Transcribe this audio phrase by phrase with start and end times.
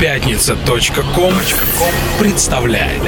[0.00, 1.34] Пятница.ком
[2.20, 3.02] представляет.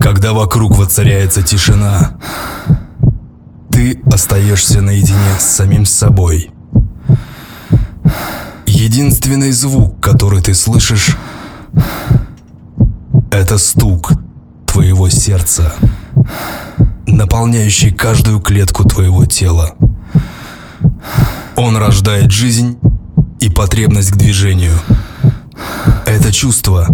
[0.00, 2.18] Когда вокруг воцаряется тишина,
[3.70, 6.50] ты остаешься наедине с самим собой.
[8.64, 11.18] Единственный звук, который ты слышишь,
[13.30, 14.12] это стук
[14.66, 15.74] твоего сердца,
[17.06, 19.74] наполняющий каждую клетку твоего тела.
[21.56, 22.78] Он рождает жизнь
[23.40, 24.78] и потребность к движению.
[26.06, 26.88] Это чувство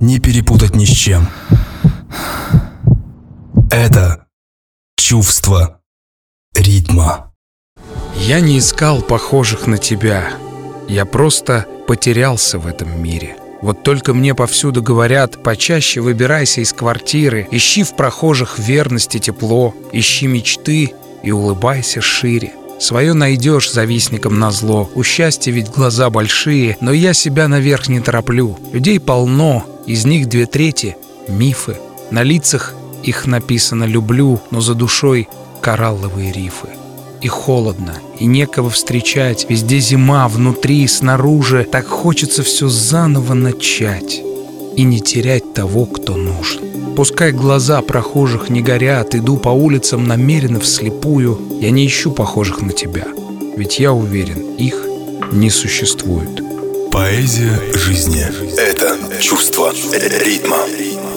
[0.00, 1.28] не перепутать ни с чем.
[3.70, 4.26] Это
[4.96, 5.80] чувство
[6.54, 7.32] ритма.
[8.16, 10.30] Я не искал похожих на тебя.
[10.88, 13.36] Я просто потерялся в этом мире.
[13.62, 20.26] Вот только мне повсюду говорят, почаще выбирайся из квартиры, ищи в прохожих верности тепло, ищи
[20.26, 20.92] мечты
[21.22, 22.52] и улыбайся шире.
[22.78, 24.90] Свое найдешь завистником на зло.
[24.94, 28.58] У счастья ведь глаза большие, но я себя наверх не тороплю.
[28.72, 30.96] Людей полно, из них две трети—
[31.28, 31.76] мифы.
[32.10, 35.28] На лицах их написано «люблю», но за душой
[35.62, 36.68] коралловые рифы.
[37.22, 41.66] И холодно, и некого встречать, везде зима, внутри и снаружи.
[41.70, 44.22] Так хочется все заново начать
[44.76, 46.94] и не терять того, кто нужен.
[46.96, 51.38] Пускай глаза прохожих не горят, иду по улицам намеренно вслепую.
[51.60, 53.06] Я не ищу похожих на тебя,
[53.56, 54.86] ведь я уверен, их
[55.32, 56.55] не существует.
[56.96, 58.24] Поэзия жизни–
[58.56, 60.56] это чувство ритма.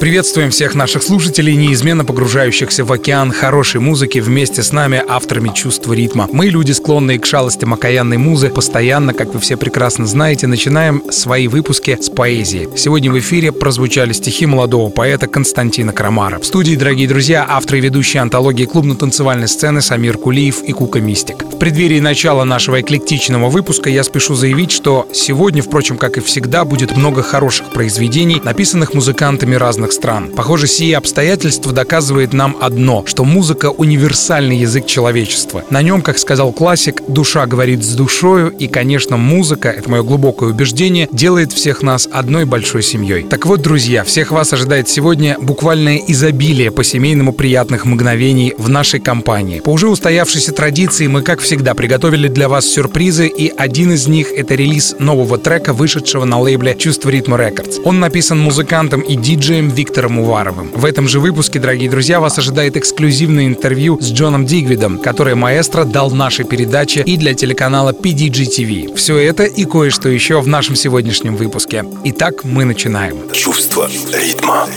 [0.01, 5.91] Приветствуем всех наших слушателей, неизменно погружающихся в океан хорошей музыки вместе с нами, авторами чувства
[5.91, 6.27] ритма.
[6.31, 11.47] Мы, люди, склонные к шалостям окаянной музы, постоянно, как вы все прекрасно знаете, начинаем свои
[11.47, 12.69] выпуски с поэзии.
[12.77, 16.39] Сегодня в эфире прозвучали стихи молодого поэта Константина Крамара.
[16.39, 21.43] В студии, дорогие друзья, авторы и ведущие антологии клубно-танцевальной сцены Самир Кулиев и Кука Мистик.
[21.43, 26.65] В преддверии начала нашего эклектичного выпуска я спешу заявить, что сегодня, впрочем, как и всегда,
[26.65, 30.31] будет много хороших произведений, написанных музыкантами разных стран.
[30.35, 35.63] Похоже, сие обстоятельства доказывает нам одно, что музыка— универсальный язык человечества.
[35.69, 40.49] На нем, как сказал классик, душа говорит с душою, и, конечно, музыка, это мое глубокое
[40.49, 43.21] убеждение, делает всех нас одной большой семьей.
[43.29, 49.59] Так вот, друзья, всех вас ожидает сегодня буквальное изобилие по-семейному приятных мгновений в нашей компании.
[49.59, 54.31] По уже устоявшейся традиции мы, как всегда, приготовили для вас сюрпризы, и один из них—
[54.35, 57.79] это релиз нового трека, вышедшего на лейбле «Чувство ритма Рекордс».
[57.83, 60.71] Он написан музыкантом и диджеем Виктором Уваровым.
[60.73, 65.83] В этом же выпуске, дорогие друзья, вас ожидает эксклюзивное интервью с Джоном Дигвидом, которое маэстро
[65.83, 68.95] дал нашей передаче и для телеканала PDG TV.
[68.95, 71.83] Все это и кое-что еще в нашем сегодняшнем выпуске.
[72.05, 73.31] Итак, мы начинаем.
[73.33, 74.67] Чувство ритма.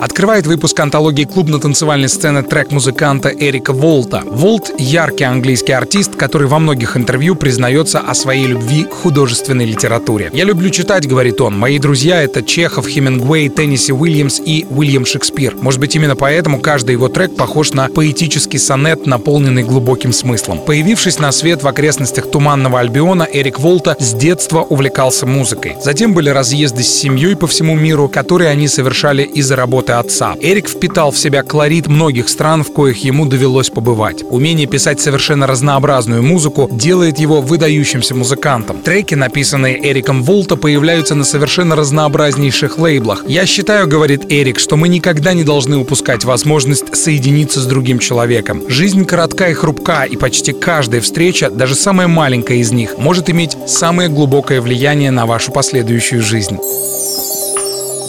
[0.00, 4.22] Открывает выпуск антологии клубно-танцевальной сцены трек музыканта Эрика Волта.
[4.24, 10.30] Волт— яркий английский артист, который во многих интервью признается о своей любви к художественной литературе.
[10.32, 11.58] «Я люблю читать»,— говорит он.
[11.58, 15.54] «Мои друзья— это Чехов, Хемингуэй, Тенниси Уильямс и Уильям Шекспир.
[15.56, 20.60] Может быть, именно поэтому каждый его трек похож на поэтический сонет, наполненный глубоким смыслом.
[20.60, 25.76] Появившись на свет в окрестностях Туманного Альбиона, Эрик Волта с детства увлекался музыкой.
[25.84, 30.36] Затем были разъезды с семьей по всему миру, которые они совершали из-за работы отца.
[30.40, 34.24] Эрик впитал в себя колорит многих стран, в коих ему довелось побывать.
[34.30, 38.80] Умение писать совершенно разнообразную музыку делает его выдающимся музыкантом.
[38.80, 43.24] Треки, написанные Эриком Волта, появляются на совершенно разнообразнейших лейблах.
[43.28, 48.62] «Я считаю,— говорит Эрик,— что мы никогда не должны упускать возможность соединиться с другим человеком.
[48.68, 53.58] Жизнь коротка и хрупка, и почти каждая встреча, даже самая маленькая из них, может иметь
[53.66, 56.56] самое глубокое влияние на вашу последующую жизнь.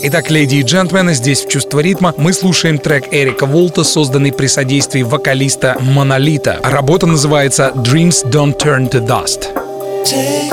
[0.03, 4.47] Итак, леди и джентльмены, здесь в «Чувство ритма» мы слушаем трек Эрика Волта, созданный при
[4.47, 6.59] содействии вокалиста Монолита.
[6.63, 9.49] Работа называется «Dreams Don't Turn to Dust».
[10.03, 10.51] Take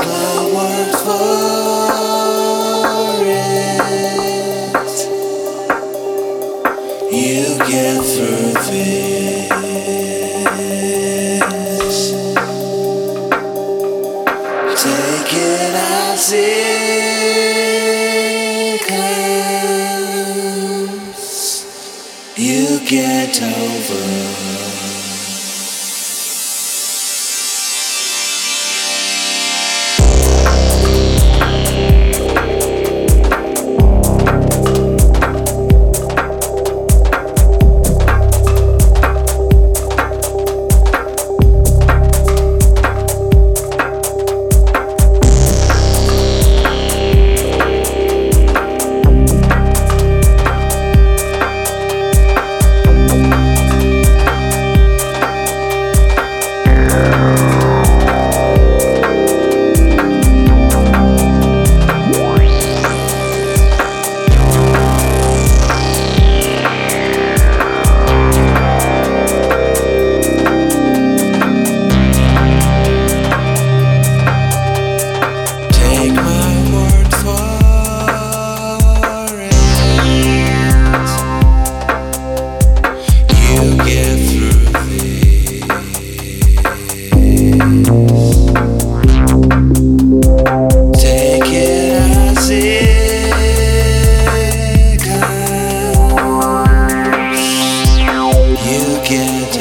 [99.08, 99.56] get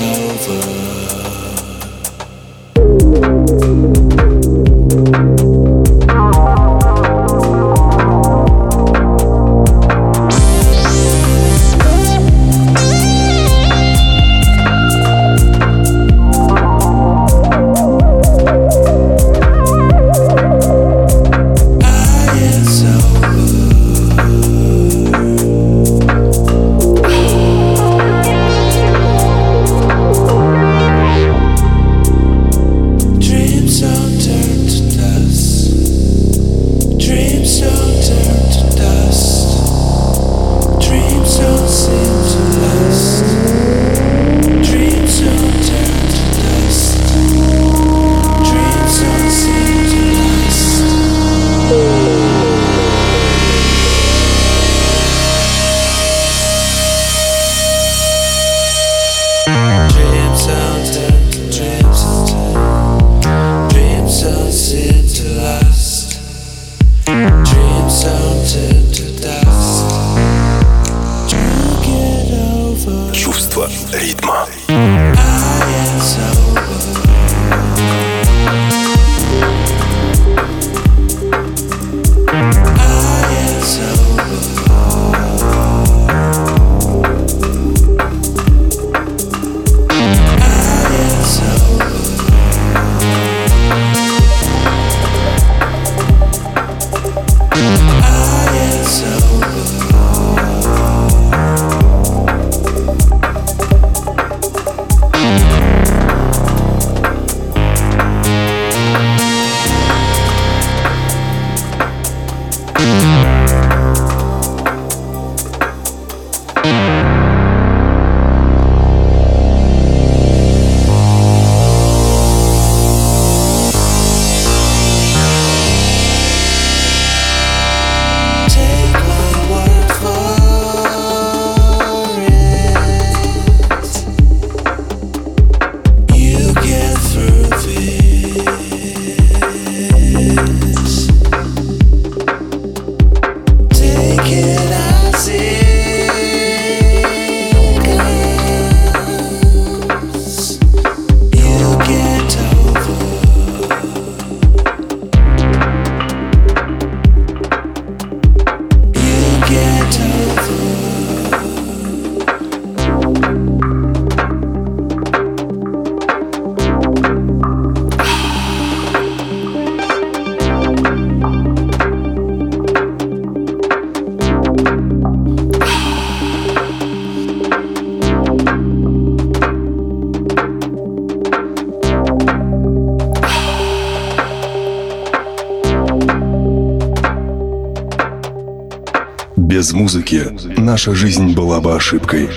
[189.68, 190.22] Без музыки
[190.56, 192.30] наша жизнь была бы ошибкой.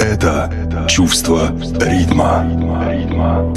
[0.00, 0.52] Это
[0.88, 2.44] чувство ритма.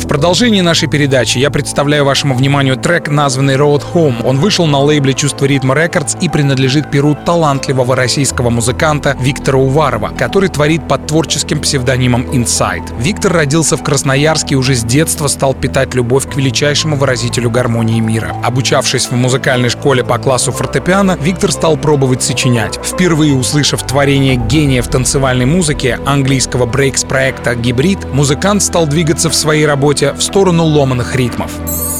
[0.05, 4.23] В продолжении нашей передачи я представляю вашему вниманию трек, названный Road Home.
[4.23, 10.09] Он вышел на лейбле «Чувство ритма Records и принадлежит перу талантливого российского музыканта Виктора Уварова,
[10.09, 13.01] который творит под творческим псевдонимом Inside.
[13.01, 17.99] Виктор родился в Красноярске и уже с детства стал питать любовь к величайшему выразителю гармонии
[17.99, 18.35] мира.
[18.43, 22.79] Обучавшись в музыкальной школе по классу фортепиано, Виктор стал пробовать сочинять.
[22.83, 29.54] Впервые услышав творение гения в танцевальной музыке английского брейкс-проекта «Гибрид», музыкант стал двигаться в своей
[29.63, 31.94] работе в сторону ломаных ритмов.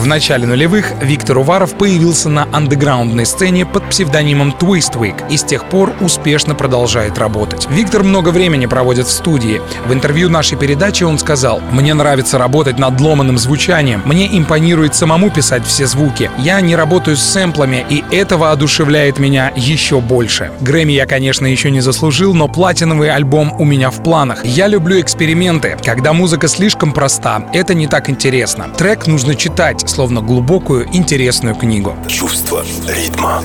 [0.00, 5.66] В начале нулевых Виктор Уваров появился на андеграундной сцене под псевдонимом Twistwick и с тех
[5.66, 7.68] пор успешно продолжает работать.
[7.70, 9.60] Виктор много времени проводит в студии.
[9.86, 15.28] В интервью нашей передачи он сказал, «Мне нравится работать над ломаным звучанием, мне импонирует самому
[15.28, 16.30] писать все звуки.
[16.38, 20.50] Я не работаю с сэмплами, и это воодушевляет меня еще больше.
[20.62, 24.46] Грэмми я, конечно, еще не заслужил, но платиновый альбом у меня в планах.
[24.46, 25.76] Я люблю эксперименты.
[25.84, 28.70] Когда музыка слишком проста, это не так интересно.
[28.78, 31.94] Трек нужно читать, словно глубокую, интересную книгу.
[32.06, 33.42] Чувство ритма.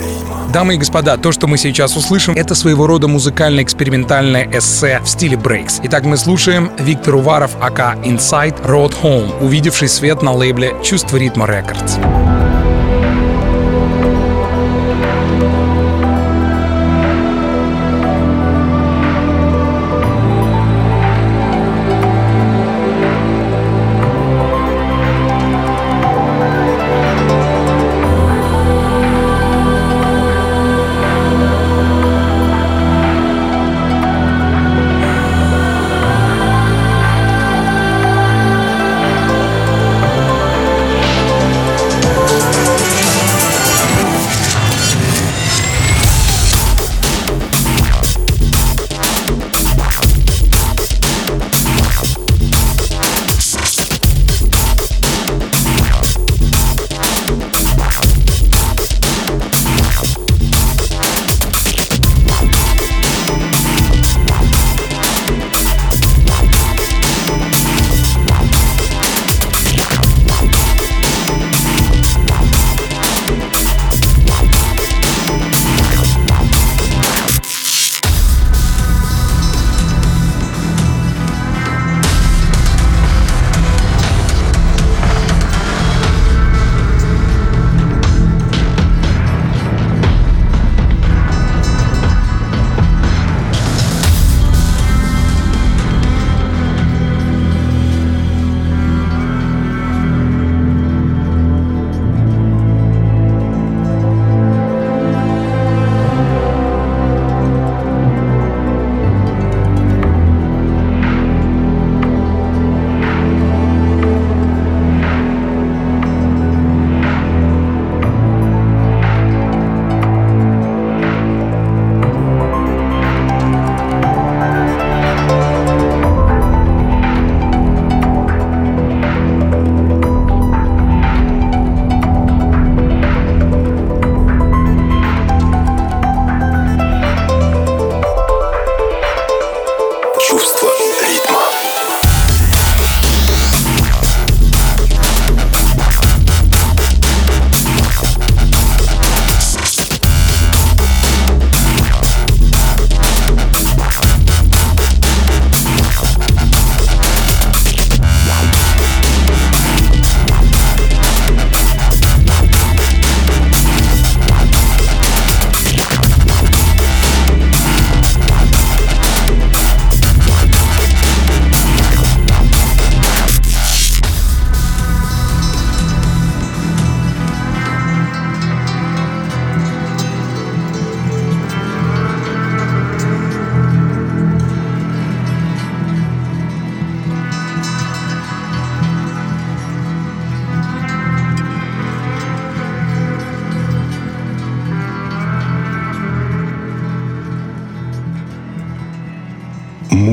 [0.54, 5.36] Дамы и господа, то, что мы сейчас услышим, это своего рода музыкально-экспериментальное эссе в стиле
[5.36, 5.82] брейкс.
[5.84, 11.46] Итак, мы слушаем Виктор Уваров, АК Inside Road Home, увидевший свет на лейбле «Чувство ритма
[11.46, 11.98] Рекордс».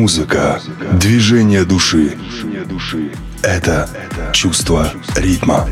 [0.03, 0.61] Музыка,
[0.95, 2.17] движение души.
[3.41, 3.89] Это
[4.33, 5.69] чувство ритма.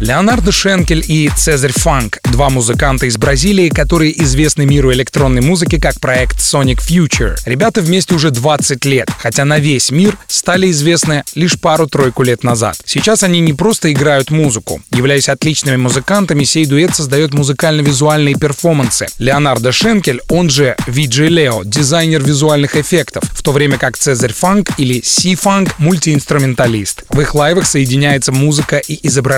[0.00, 5.98] Леонардо Шенкель и Цезарь Фанк— два музыканта из Бразилии, которые известны миру электронной музыки как
[5.98, 7.36] проект Sonic Future.
[7.46, 12.76] Ребята вместе уже 20 лет, хотя на весь мир стали известны лишь пару-тройку лет назад.
[12.84, 14.80] Сейчас они не просто играют музыку.
[14.92, 19.08] Являясь отличными музыкантами, сей дуэт создает музыкально-визуальные перформансы.
[19.18, 24.70] Леонардо Шенкель, он же VJ Leo, дизайнер визуальных эффектов, в то время как Цезарь Фанк
[24.78, 27.02] или Си-Фанк— мультиинструменталист.
[27.08, 29.37] В их лайвах соединяется музыка и изображение,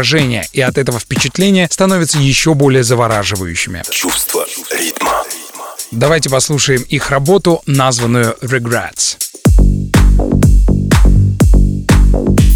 [0.52, 3.82] и от этого впечатления становятся еще более завораживающими.
[3.90, 5.24] Чувство ритма.
[5.90, 9.16] Давайте послушаем их работу, названную Regrets.
[12.10, 12.49] музыка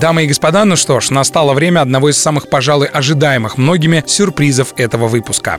[0.00, 4.74] Дамы и господа, ну что ж, настало время одного из самых, пожалуй, ожидаемых многими сюрпризов
[4.76, 5.58] этого выпуска.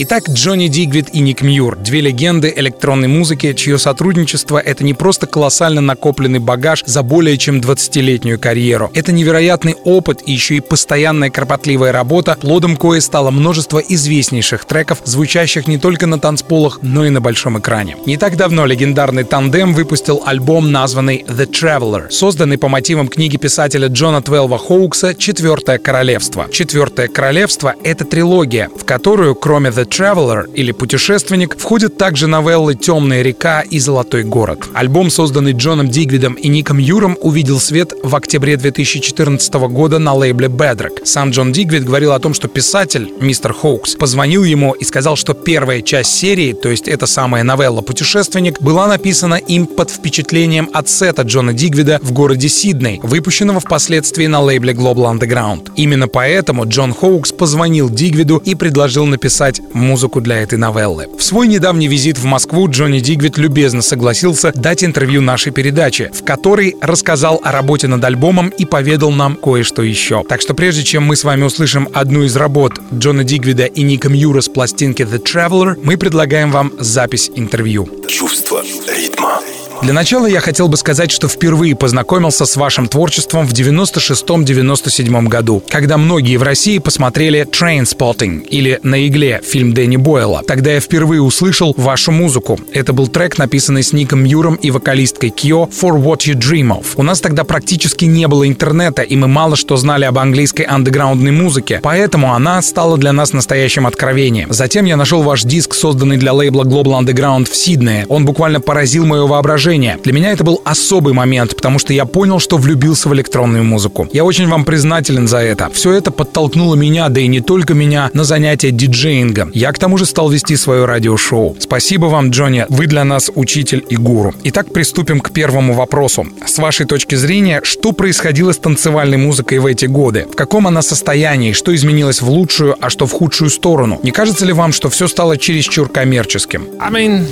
[0.00, 5.26] Итак, Джонни Дигвид и Ник Мьюр— две легенды электронной музыки, чье сотрудничество— это не просто
[5.26, 8.92] колоссально накопленный багаж за более чем 20-летнюю карьеру.
[8.94, 15.02] Это невероятный опыт и еще и постоянная кропотливая работа, плодом кое стало множество известнейших треков,
[15.04, 17.96] звучащих не только на танцполах, но и на большом экране.
[18.06, 23.88] Не так давно легендарный тандем выпустил альбом, названный The Traveler, созданный по мотивам книги писателя
[23.88, 26.46] Джона Твелва Хоукса «Четвертое королевство».
[26.52, 33.22] «Четвертое королевство»— это трилогия, в которую, кроме The Traveler или «Путешественник» входят также новеллы «Темная
[33.22, 34.68] река» и «Золотой город».
[34.74, 40.48] Альбом, созданный Джоном Дигвидом и Ником Мюром, увидел свет в октябре 2014 года на лейбле
[40.48, 41.04] Bedrock.
[41.04, 45.34] Сам Джон Дигвид говорил о том, что писатель, мистер Хоукс, позвонил ему и сказал, что
[45.34, 50.88] первая часть серии, то есть эта самая новелла «Путешественник», была написана им под впечатлением от
[50.88, 55.70] сета Джона Дигвида в городе Сидней, выпущенного впоследствии на лейбле Global Underground.
[55.76, 61.08] Именно поэтому Джон Хоукс позвонил Дигвиду и предложил написать музыку для этой новеллы.
[61.18, 66.24] В свой недавний визит в Москву Джонни Дигвид любезно согласился дать интервью нашей передаче, в
[66.24, 70.24] которой рассказал о работе над альбомом и поведал нам кое-что еще.
[70.28, 74.08] Так что прежде чем мы с вами услышим одну из работ Джона Дигвида и Ника
[74.08, 77.88] Мьюра с пластинки The Traveler, мы предлагаем вам запись интервью.
[78.08, 79.37] Чувство ритма.
[79.82, 85.62] Для начала я хотел бы сказать, что впервые познакомился с вашим творчеством в 96-97 году,
[85.70, 90.42] когда многие в России посмотрели Trainspotting или «На игле» фильм Дэнни Бойла.
[90.46, 92.58] Тогда я впервые услышал вашу музыку.
[92.72, 96.86] Это был трек, написанный с Ником Мьюром и вокалисткой Кио «For What You Dream Of».
[96.96, 101.30] У нас тогда практически не было интернета, и мы мало что знали об английской андеграундной
[101.30, 104.52] музыке, поэтому она стала для нас настоящим откровением.
[104.52, 108.06] Затем я нашел ваш диск, созданный для лейбла Global Underground в Сиднее.
[108.08, 109.98] Он буквально поразил мое воображение движения.
[110.02, 114.08] Для меня это был особый момент, потому что я понял, что влюбился в электронную музыку.
[114.12, 115.68] Я очень вам признателен за это.
[115.72, 119.50] Все это подтолкнуло меня, да и не только меня, на занятия диджеингом.
[119.52, 121.56] Я к тому же стал вести свое радиошоу.
[121.58, 124.34] Спасибо вам, Джонни, вы для нас учитель и гуру.
[124.44, 126.26] Итак, приступим к первому вопросу.
[126.46, 130.26] С вашей точки зрения, что происходило с танцевальной музыкой в эти годы?
[130.32, 131.52] В каком она состоянии?
[131.52, 134.00] Что изменилось в лучшую, а что в худшую сторону?
[134.02, 136.68] Не кажется ли вам, что все стало чересчур коммерческим?
[136.80, 137.26] I mean.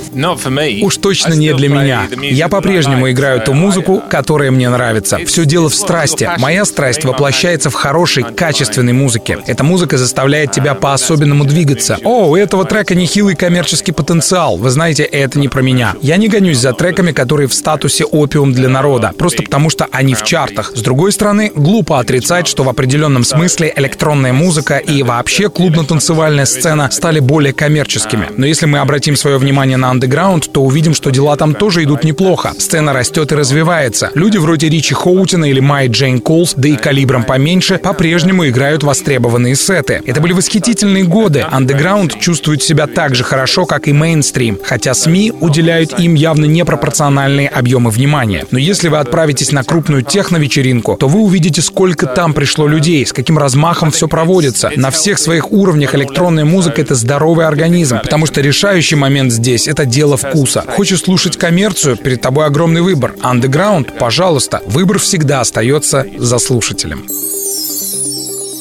[0.83, 2.07] Уж точно не для меня.
[2.29, 5.17] Я по-прежнему играю ту музыку, которая мне нравится.
[5.25, 6.29] Все дело в страсти.
[6.37, 9.39] Моя страсть воплощается в хорошей, качественной музыке.
[9.47, 11.97] Эта музыка заставляет тебя по-особенному двигаться.
[12.03, 14.57] О, у этого трека нехилый коммерческий потенциал.
[14.57, 15.95] Вы знаете, это не про меня.
[16.01, 20.13] Я не гонюсь за треками, которые в статусе опиум для народа, просто потому что они
[20.13, 20.73] в чартах.
[20.75, 26.89] С другой стороны, глупо отрицать, что в определенном смысле электронная музыка и вообще клубно-танцевальная сцена
[26.91, 28.27] стали более коммерческими.
[28.35, 32.03] Но если мы обратим свое внимание на андеграунд, то увидим, что дела там тоже идут
[32.03, 32.16] неплохо.
[32.57, 34.09] Сцена растет и развивается.
[34.15, 39.55] Люди вроде Ричи Хоутина или Май Джейн Колс, да и калибром поменьше, по-прежнему играют востребованные
[39.55, 40.01] сеты.
[40.05, 41.45] Это были восхитительные годы.
[41.49, 47.49] Андеграунд чувствует себя так же хорошо, как и мейнстрим, хотя СМИ уделяют им явно непропорциональные
[47.49, 48.45] объемы внимания.
[48.49, 53.13] Но если вы отправитесь на крупную техно-вечеринку, то вы увидите, сколько там пришло людей, с
[53.13, 54.71] каким размахом все проводится.
[54.75, 59.85] На всех своих уровнях электронная музыка— это здоровый организм, потому что решающий момент здесь— это
[59.85, 60.63] дело вкуса.
[60.67, 63.15] Хочешь слушать коммерцию, перед тобой огромный выбор.
[63.21, 67.05] Underground, пожалуйста, выбор всегда остается за слушателем.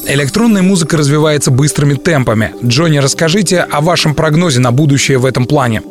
[0.08, 2.52] Электронная музыка развивается быстрыми темпами.
[2.64, 5.82] Джонни, расскажите о вашем прогнозе на будущее в этом плане.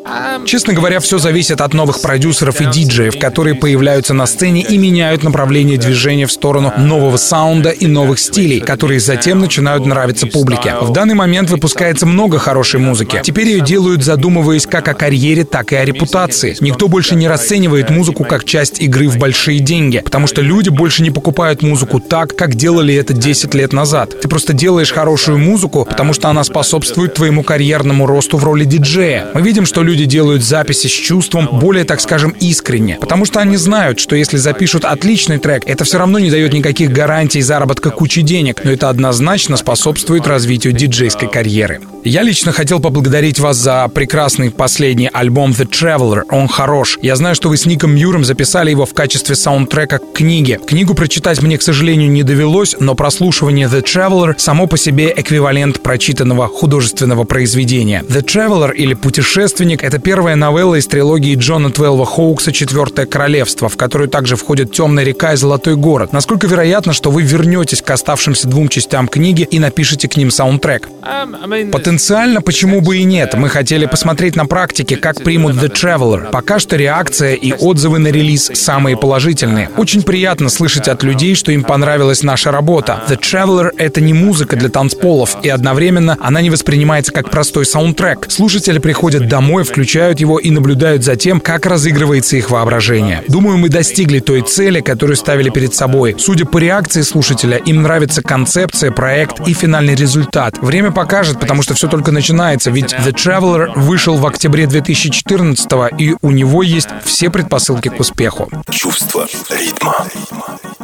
[0.46, 5.24] Честно говоря, все зависит от новых продюсеров и диджеев, которые появляются на сцене и меняют
[5.24, 10.76] направление движения в сторону нового саунда и новых стилей, которые затем начинают нравиться публике.
[10.80, 13.20] В данный момент выпускается много хорошей музыки.
[13.22, 16.56] Теперь ее делают, задумываясь как о карьере, так и о репутации.
[16.62, 21.04] Никто больше не расценивает музыку как часть игры в большие деньги, потому что люди больше
[21.04, 24.22] не покупают музыку так, как делали это 10 лет назад назад.
[24.22, 29.28] Ты просто делаешь хорошую музыку, потому что она способствует твоему карьерному росту в роли диджея.
[29.34, 32.98] Мы видим, что люди делают записи с чувством, более, так скажем, искренне.
[33.00, 36.92] Потому что они знают, что если запишут отличный трек, это все равно не дает никаких
[36.92, 41.82] гарантий заработка кучи денег, но это однозначно способствует развитию диджейской карьеры.
[42.04, 46.22] Я лично хотел поблагодарить вас за прекрасный последний альбом The Traveler.
[46.30, 47.00] Он хорош.
[47.02, 50.60] Я знаю, что вы с Ником Мьюром записали его в качестве саундтрека к книге.
[50.68, 55.82] Книгу прочитать мне, к сожалению, не довелось, но прослушивание The Traveler само по себе эквивалент
[55.82, 58.04] прочитанного художественного произведения.
[58.10, 63.78] The Traveler или Путешественник— это первая новелла из трилогии Джона Твелва Хоукса «Четвертое королевство», в
[63.78, 66.12] которую также входят «Темная река» и «Золотой город».
[66.12, 70.90] Насколько вероятно, что вы вернетесь к оставшимся двум частям книги и напишите к ним саундтрек?
[71.02, 73.34] Um, Потенциально, почему бы и нет?
[73.36, 76.32] Мы хотели посмотреть на практике, как примут The Traveler.
[76.32, 79.70] Пока что реакция и отзывы на релиз самые положительные.
[79.78, 83.02] Очень приятно слышать от людей, что им понравилась наша работа.
[83.08, 88.26] The Traveler— это не музыка для танцполов, и одновременно она не воспринимается как простой саундтрек.
[88.30, 93.24] Слушатели приходят домой, включают его и наблюдают за тем, как разыгрывается их воображение.
[93.28, 96.16] Думаю, мы достигли той цели, которую ставили перед собой.
[96.18, 100.58] Судя по реакции слушателя, им нравится концепция, проект и финальный результат.
[100.62, 105.66] Время покажет, потому что все только начинается, ведь The Traveler вышел в октябре 2014
[105.98, 108.50] и у него есть все предпосылки к успеху.
[108.70, 110.06] Чувство ритма.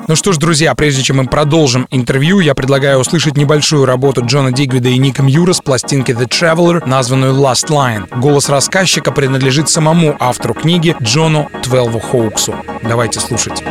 [0.08, 4.52] Ну что ж, друзья, прежде чем мы продолжим интервью, я предлагаю услышать небольшую работу Джона
[4.52, 8.08] Дигвида и Ника Мьюра с пластинки The Traveler, названную Last Line.
[8.20, 12.56] Голос рассказчика принадлежит самому автору книги Джону Твелву Хоуксу.
[12.84, 13.64] Давайте слушать.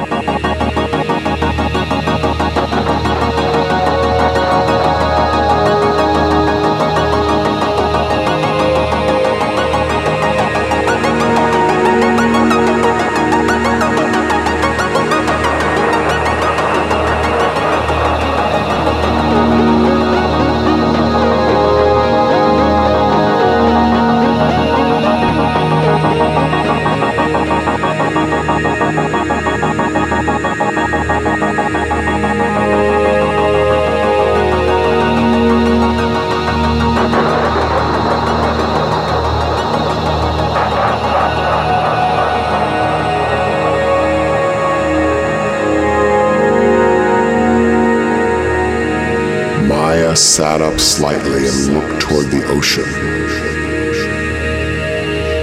[50.15, 52.85] Sat up slightly and looked toward the ocean.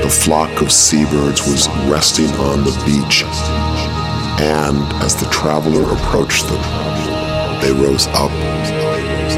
[0.02, 3.24] The flock of seabirds was resting on the beach,
[4.40, 6.62] and as the traveler approached them,
[7.62, 8.32] they rose up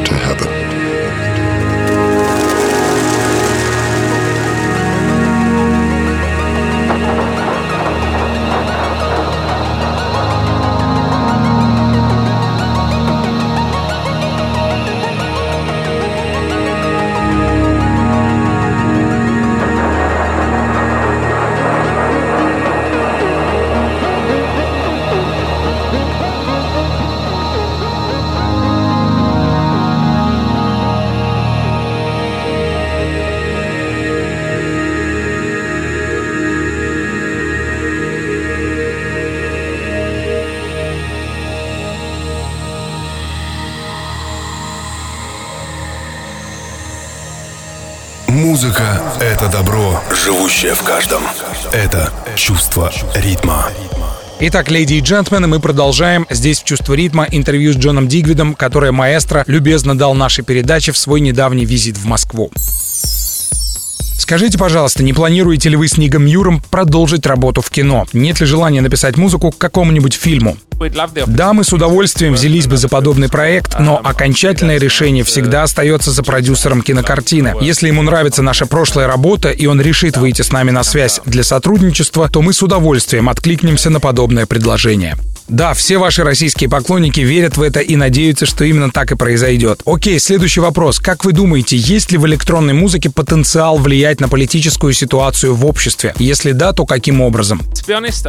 [0.05, 0.58] to heaven.
[48.61, 50.03] Музыка— это добро.
[50.13, 51.23] Живущее в каждом.
[51.71, 53.69] Это чувство ритма.
[54.41, 58.91] Итак, леди и джентльмены, мы продолжаем здесь в «Чувство ритма» интервью с Джоном Дигвидом, которое
[58.91, 62.51] маэстро любезно дал нашей передаче в свой недавний визит в Москву.
[64.19, 68.05] Скажите, пожалуйста, не планируете ли вы с Нигом Мьюром продолжить работу в кино?
[68.11, 70.57] Нет ли желания написать музыку к какому-нибудь фильму?
[71.27, 76.23] Да, мы с удовольствием взялись бы за подобный проект, но окончательное решение всегда остается за
[76.23, 77.55] продюсером кинокартины.
[77.61, 81.43] Если ему нравится наша прошлая работа, и он решит выйти с нами на связь для
[81.43, 85.15] сотрудничества, то мы с удовольствием откликнемся на подобное предложение.
[85.49, 89.81] Да, все ваши российские поклонники верят в это и надеются, что именно так и произойдет.
[89.85, 90.99] Окей, следующий вопрос.
[90.99, 96.13] Как вы думаете, есть ли в электронной музыке потенциал влиять на политическую ситуацию в обществе?
[96.19, 97.63] Если да, то каким образом?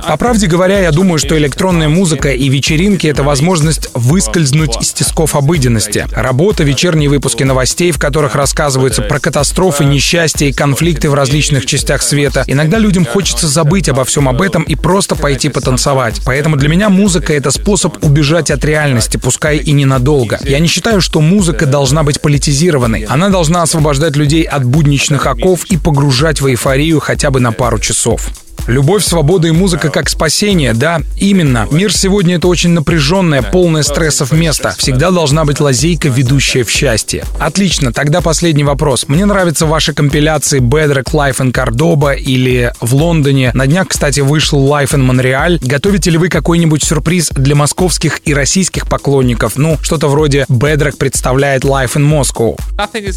[0.09, 5.35] По правде говоря, я думаю, что электронная музыка и вечеринки— это возможность выскользнуть из тисков
[5.35, 6.07] обыденности.
[6.13, 12.01] Работа, вечерние выпуски новостей, в которых рассказываются про катастрофы, несчастья и конфликты в различных частях
[12.01, 12.45] света.
[12.47, 16.23] Иногда людям хочется забыть обо всем об этом и просто пойти потанцевать.
[16.25, 20.39] Поэтому для меня музыка— это способ убежать от реальности, пускай и ненадолго.
[20.43, 23.05] Я не считаю, что музыка должна быть политизированной.
[23.05, 27.79] Она должна освобождать людей от будничных оков и погружать в эйфорию хотя бы на пару
[27.79, 28.31] часов.
[28.67, 31.67] Любовь, свобода и музыка как спасение, да, именно.
[31.71, 34.75] Мир сегодня это очень напряженное, полное стрессов место.
[34.77, 37.25] Всегда должна быть лазейка, ведущая в счастье.
[37.39, 39.07] Отлично, тогда последний вопрос.
[39.09, 43.51] Мне нравятся ваши компиляции Bedrock Life in Cordoba или в Лондоне.
[43.55, 45.59] На днях, кстати, вышел Life in Montreal.
[45.61, 49.57] Готовите ли вы какой-нибудь сюрприз для московских и российских поклонников?
[49.57, 52.59] Ну, что-то вроде Bedrock представляет Life in Moscow.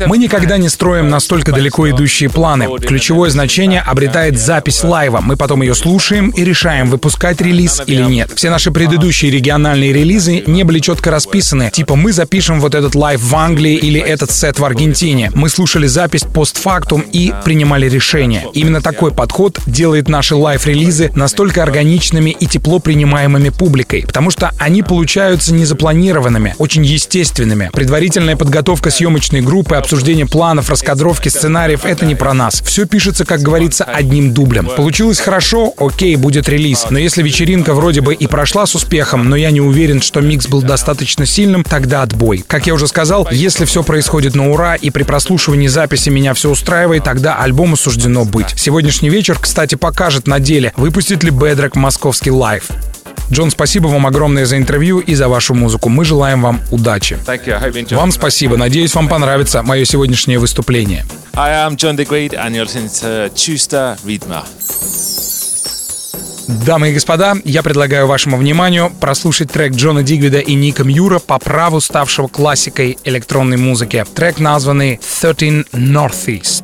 [0.08, 2.68] Мы никогда не строим настолько далеко идущие планы.
[2.80, 5.22] Ключевое значение обретает запись лайва.
[5.22, 8.32] Мы Мы потом ее слушаем и решаем, выпускать релиз или нет.
[8.36, 11.72] Все наши предыдущие региональные релизы не были четко расписаны.
[11.74, 15.32] Типа мы запишем вот этот лайв в Англии или этот сет в Аргентине.
[15.34, 18.46] Мы слушали запись постфактум и принимали решение.
[18.54, 24.84] Именно такой подход делает наши лайв-релизы настолько органичными и тепло принимаемыми публикой, потому что они
[24.84, 27.72] получаются незапланированными, очень естественными.
[27.74, 32.62] Предварительная подготовка съемочной группы, обсуждение планов, раскадровки сценариев— это не про нас.
[32.64, 34.70] Все пишется, как говорится, одним дублем.
[34.84, 36.88] Получилось хорошо, окей, будет релиз.
[36.90, 40.48] Но если вечеринка вроде бы и прошла с успехом, но я не уверен, что микс
[40.48, 42.44] был достаточно сильным, тогда отбой.
[42.48, 46.50] Как я уже сказал, если все происходит на ура и при прослушивании записи меня все
[46.50, 48.54] устраивает, тогда альбому суждено быть.
[48.56, 52.70] Сегодняшний вечер, кстати, покажет на деле, выпустит ли Bedrock московский лайв.
[53.32, 55.90] Джон, спасибо вам огромное за интервью и за вашу музыку.
[55.90, 57.18] Мы желаем вам удачи.
[57.96, 58.58] Вам спасибо.
[58.58, 61.06] Надеюсь, вам понравится мое сегодняшнее выступление.
[66.48, 71.40] Дамы и господа, я предлагаю вашему вниманию прослушать трек Джона Дигвида и Ника Мьюра по
[71.40, 74.06] праву ставшего классикой электронной музыки.
[74.14, 76.64] Трек названный 13 Northeast.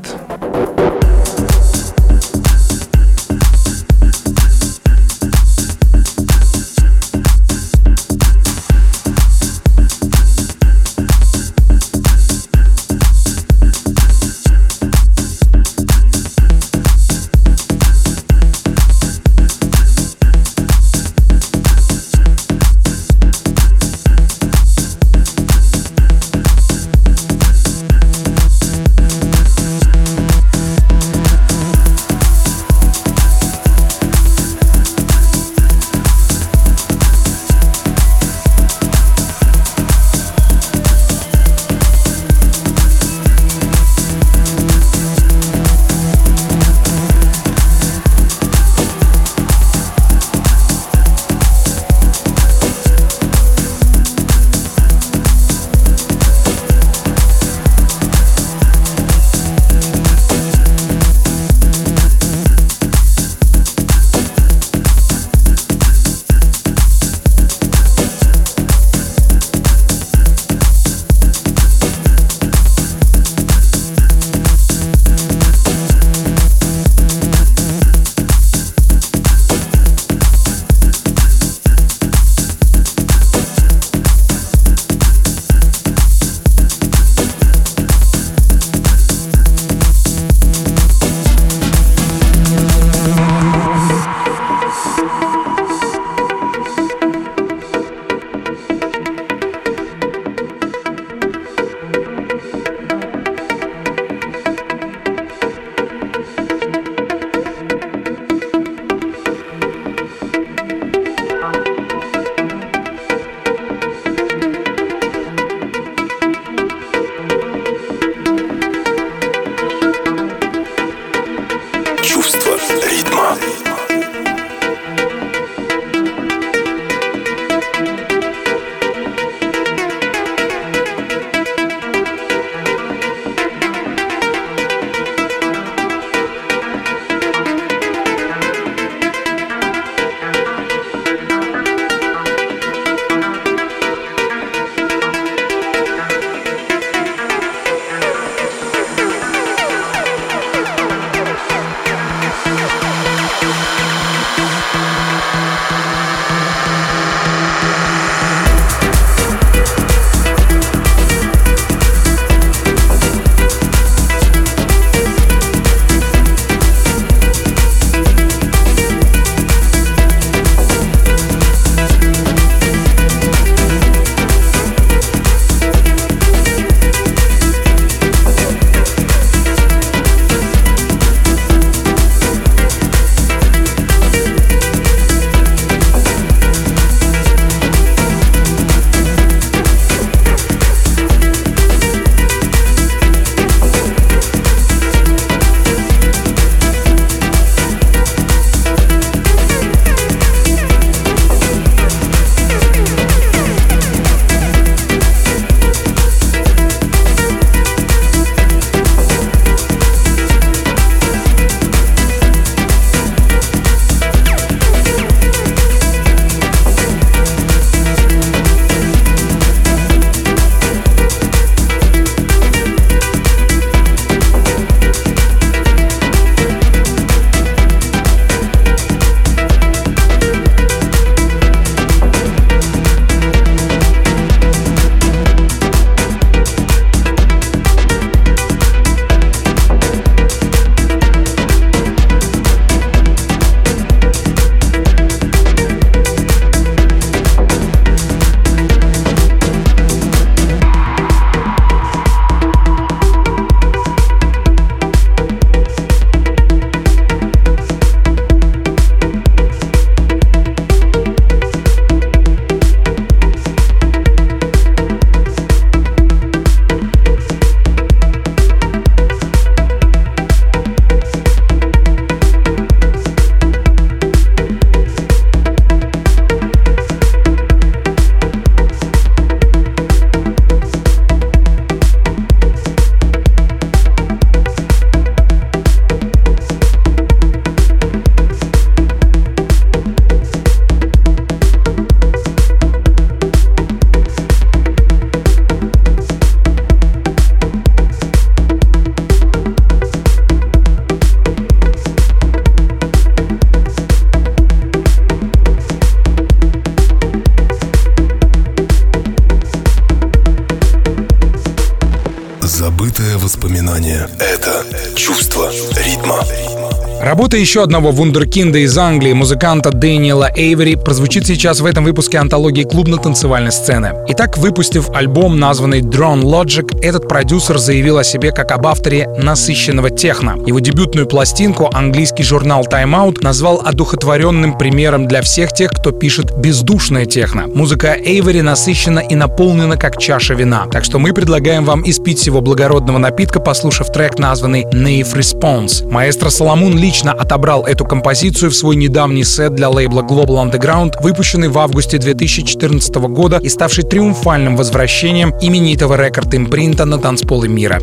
[317.39, 323.53] Еще одного вундеркинда из Англии, музыканта Дэниела Эйвери, прозвучит сейчас в этом выпуске антологии клубно-танцевальной
[323.53, 323.93] сцены.
[324.09, 329.89] Итак, выпустив альбом, названный Drone Logic, этот продюсер заявил о себе как об авторе насыщенного
[329.89, 330.35] техно.
[330.45, 336.37] Его дебютную пластинку английский журнал Time Out назвал одухотворенным примером для всех тех, кто пишет
[336.37, 337.47] бездушное техно.
[337.47, 340.67] Музыка Эйвери насыщена и наполнена как чаша вина.
[340.69, 345.89] Так что мы предлагаем вам испить всего благородного напитка, послушав трек, названный Naive Response.
[345.89, 350.93] Маэстро Соломун Ли лично отобрал эту композицию в свой недавний сет для лейбла Global Underground,
[350.99, 357.79] выпущенный в августе 2014 года и ставший триумфальным возвращением именитого рекорд-импринта на танцполы мира.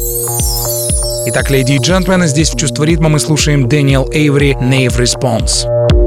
[1.27, 6.06] Итак, леди и джентльмены, здесь в «Чувство ритма» мы слушаем Дэниел Эйври «Nave Response».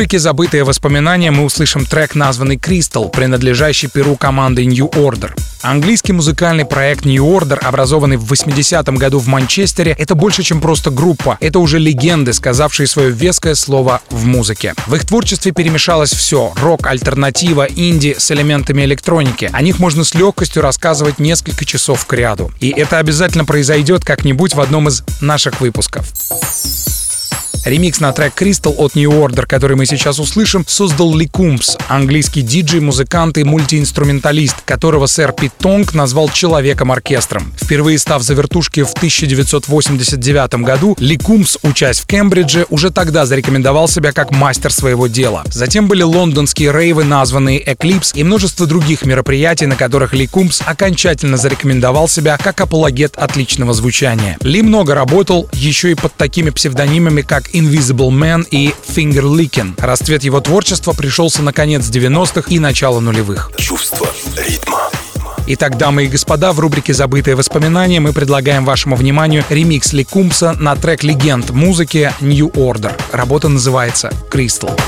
[0.00, 5.38] Рубрике «Забытые воспоминания» мы услышим трек, названный «Crystal», принадлежащий перу команды New Order.
[5.60, 10.90] Английский музыкальный проект New Order, образованный в 80-м году в Манчестере, это больше, чем просто
[10.90, 11.36] группа.
[11.42, 14.72] Это уже легенды, сказавшие свое веское слово в музыке.
[14.86, 19.50] В их творчестве перемешалось все— рок, альтернатива, инди с элементами электроники.
[19.52, 22.50] О них можно с легкостью рассказывать несколько часов к ряду.
[22.58, 26.10] И это обязательно произойдет как-нибудь в одном из наших выпусков.
[27.64, 32.40] Ремикс на трек Crystal от New Order, который мы сейчас услышим, создал Ли Кумпс, английский
[32.40, 37.52] диджей, музыкант и мультиинструменталист, которого сэр Пит Тонг назвал «человеком-оркестром».
[37.60, 43.88] Впервые став за вертушки в 1989 году, Ли Кумпс, учась в Кембридже, уже тогда зарекомендовал
[43.88, 45.44] себя как мастер своего дела.
[45.50, 51.36] Затем были лондонские рейвы, названные Eclipse, и множество других мероприятий, на которых Ли Кумпс окончательно
[51.36, 54.38] зарекомендовал себя как апологет отличного звучания.
[54.40, 59.74] Ли много работал еще и под такими псевдонимами, как Invisible Man и Finger Licking.
[59.78, 63.50] Расцвет его творчества пришелся на конец 90-х и начало нулевых.
[63.56, 64.90] Чувство ритма.
[65.46, 70.52] Итак, дамы и господа, в рубрике «Забытые воспоминания» мы предлагаем вашему вниманию ремикс Ли Кумпса
[70.52, 72.92] на трек легенд музыки New Order.
[73.10, 74.78] Работа называется «Crystal».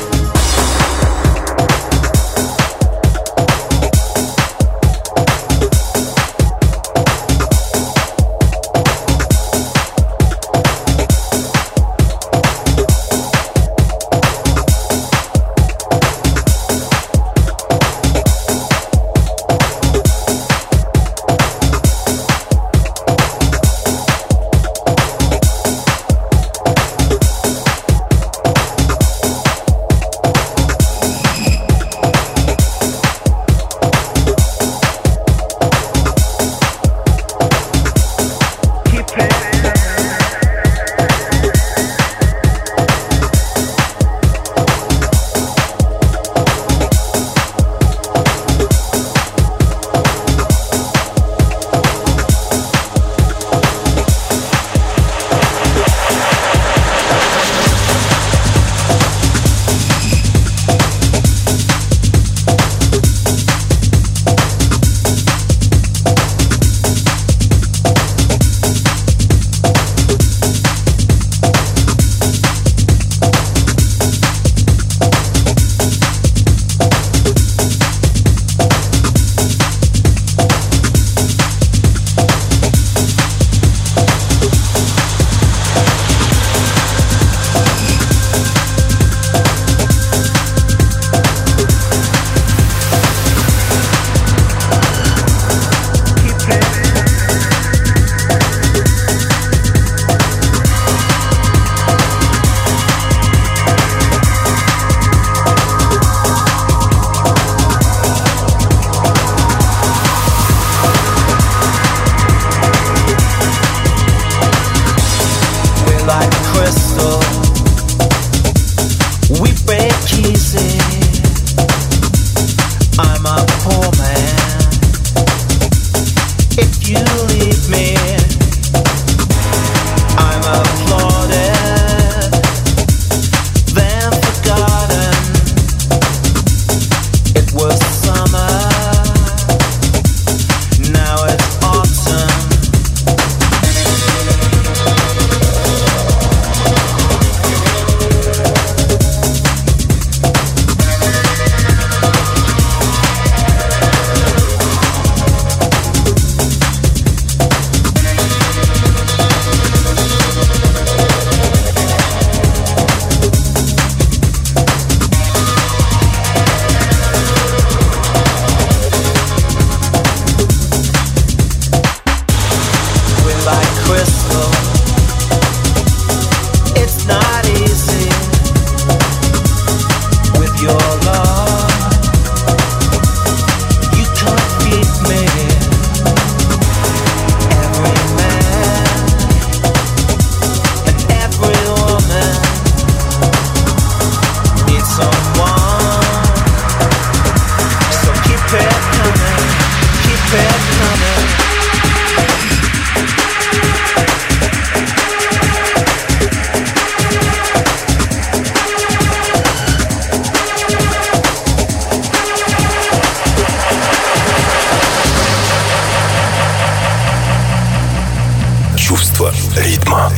[218.93, 220.13] чувство ритма.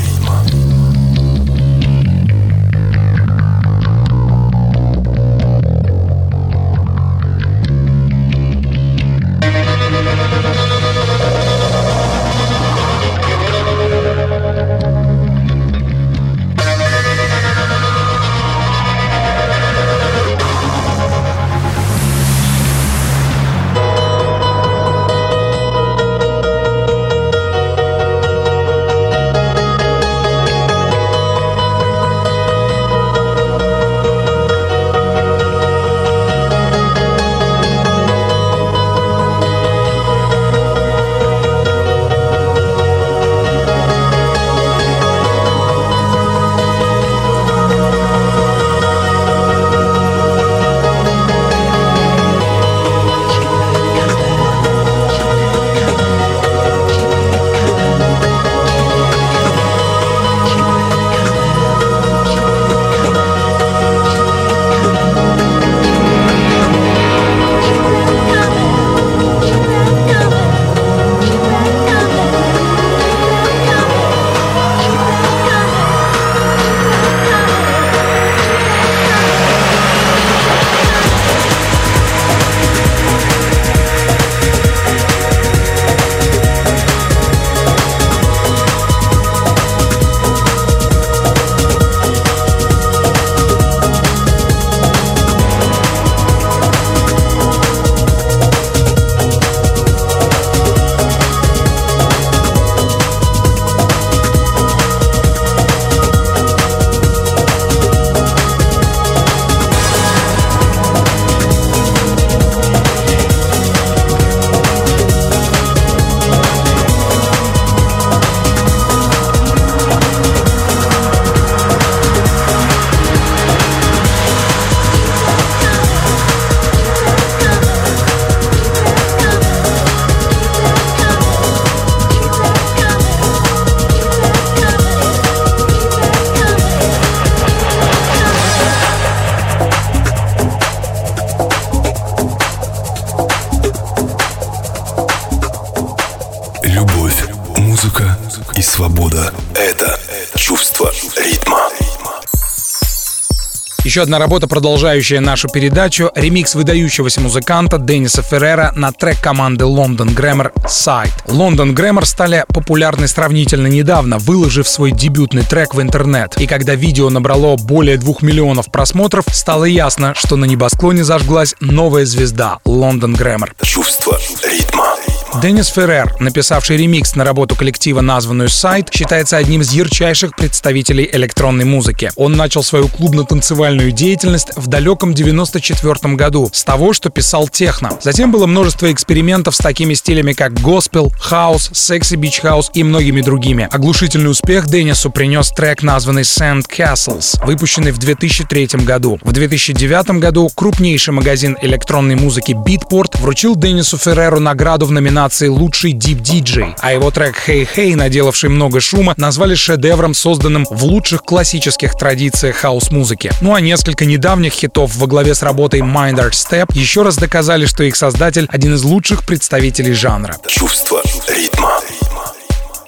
[153.94, 160.16] Еще одна работа, продолжающая нашу передачу, ремикс выдающегося музыканта Денниса Феррера на трек команды London
[160.16, 161.12] Grammar «Sights».
[161.26, 166.34] London Grammar стали популярны сравнительно недавно, выложив свой дебютный трек в интернет.
[166.40, 172.04] И когда видео набрало более двух миллионов просмотров, стало ясно, что на небосклоне зажглась новая
[172.04, 173.50] звезда— London Grammar.
[173.62, 174.96] Чувство ритма.
[175.42, 181.64] Деннис Феррер, написавший ремикс на работу коллектива, названную «Sights», считается одним из ярчайших представителей электронной
[181.64, 182.12] музыки.
[182.14, 187.98] Он начал свою клубно-танцевальную деятельность в далеком 94 году с того, что писал техно.
[188.00, 193.20] Затем было множество экспериментов с такими стилями, как госпел, хаус, sexy beach house и многими
[193.20, 193.68] другими.
[193.70, 199.18] Оглушительный успех Деннису принес трек, названный Sand Castles, выпущенный в 2003 году.
[199.22, 205.48] В 2009 году крупнейший магазин электронной музыки Beatport вручил Деннису Ферреру награду в номинации номинации
[205.48, 211.22] «Лучший дип-диджей», а его трек «Hey Hey», наделавший много шума, назвали шедевром, созданным в лучших
[211.22, 213.32] классических традициях хаос-музыки.
[213.40, 217.64] Ну а несколько недавних хитов во главе с работой Mind Art Step еще раз доказали,
[217.64, 220.36] что их создатель— один из лучших представителей жанра.
[220.46, 221.80] Чувство ритма.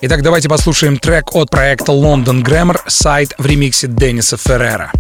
[0.03, 4.93] Итак, давайте послушаем трек от проекта London Grammar «Сайт» в ремиксе Денниса Феррера.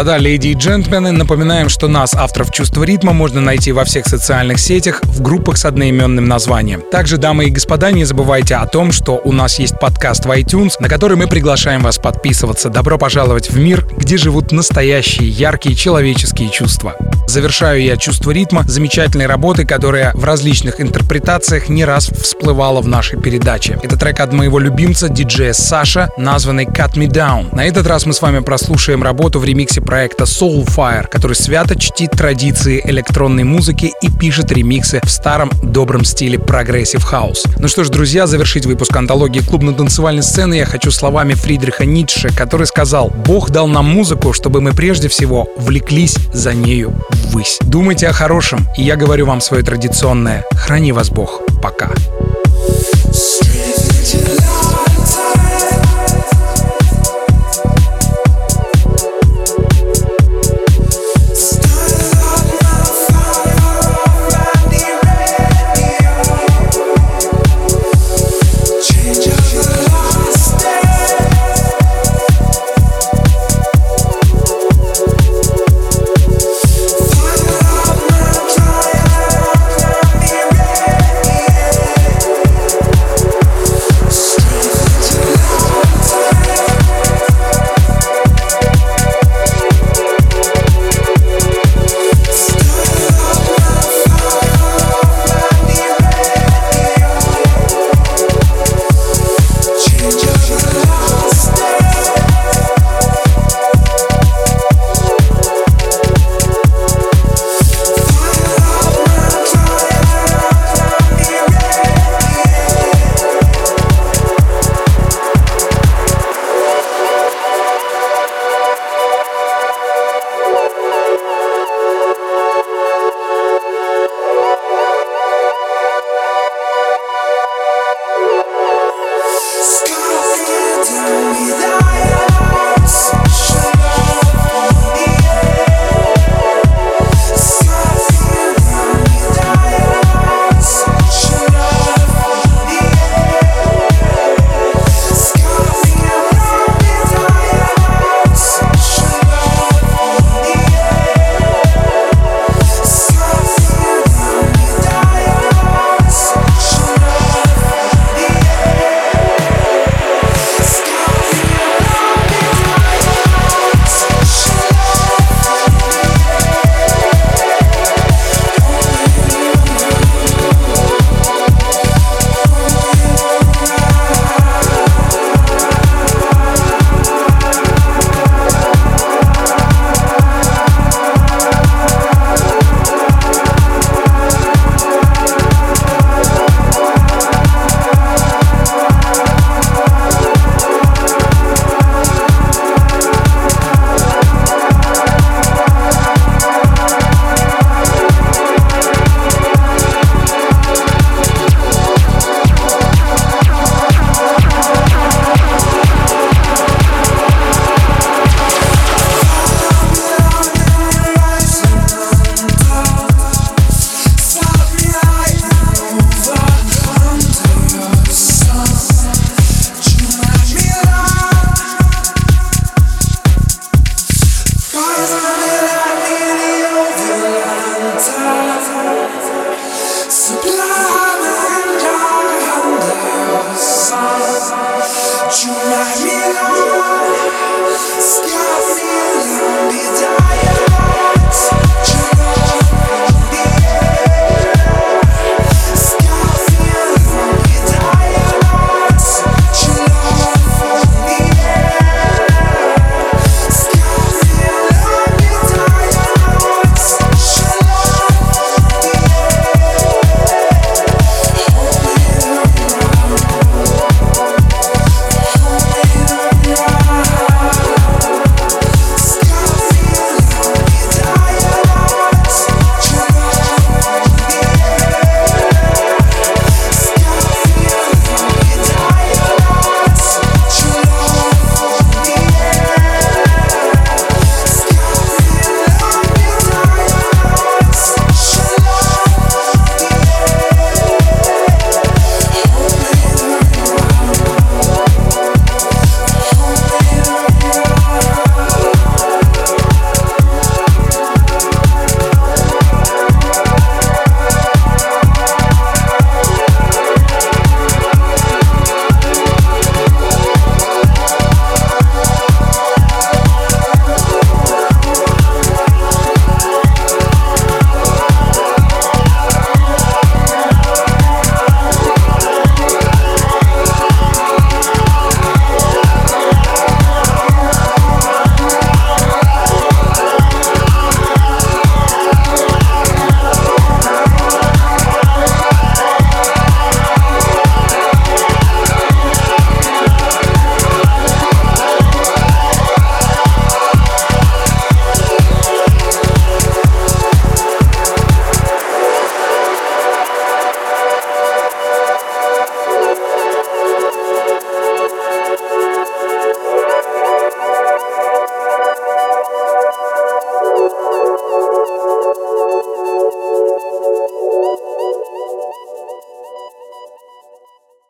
[0.00, 4.58] Господа, леди и джентльмены, напоминаем, что нас, авторов «Чувства ритма», можно найти во всех социальных
[4.58, 6.82] сетях в группах с одноименным названием.
[6.90, 10.72] Также, дамы и господа, не забывайте о том, что у нас есть подкаст в iTunes,
[10.80, 12.70] на который мы приглашаем вас подписываться.
[12.70, 16.96] Добро пожаловать в мир, где живут настоящие, яркие человеческие чувства.
[17.30, 23.20] Завершаю я «Чувство ритма» замечательной работы, которая в различных интерпретациях не раз всплывала в нашей
[23.20, 23.78] передаче.
[23.84, 27.54] Это трек от моего любимца, диджея Саша, названный «Cut Me Down».
[27.54, 32.10] На этот раз мы с вами прослушаем работу в ремиксе проекта Soulfire, который свято чтит
[32.10, 37.44] традиции электронной музыки и пишет ремиксы в старом добром стиле прогрессив хаус.
[37.58, 42.66] Ну что ж, друзья, завершить выпуск антологии клубно-танцевальной сцены я хочу словами Фридриха Ницше, который
[42.66, 46.92] сказал «Бог дал нам музыку, чтобы мы прежде всего влеклись за нею
[47.26, 47.58] ввысь.
[47.62, 51.42] Думайте о хорошем, и я говорю вам свое традиционное «Храни вас Бог».
[51.62, 51.90] Пока.
[53.12, 54.39] Straight